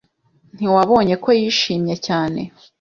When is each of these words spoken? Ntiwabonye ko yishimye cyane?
Ntiwabonye 0.55 1.15
ko 1.23 1.29
yishimye 1.39 1.95
cyane? 2.05 2.41